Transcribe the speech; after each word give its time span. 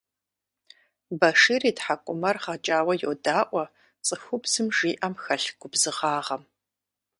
Башир 1.19 1.61
и 1.69 1.71
тхьэкӀумэр 1.77 2.37
гъэкӀауэ 2.43 2.93
йодаӀуэ 3.01 3.63
цӀыхубзым 4.05 4.67
жиӀэм 4.77 5.13
хэлъ 5.23 5.49
губзыгъагъэм. 5.59 6.43